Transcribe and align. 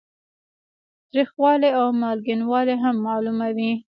تریخوالی 1.09 1.69
او 1.79 1.87
مالګینوالی 2.01 2.75
هم 2.83 2.95
معلوموي. 3.05 3.71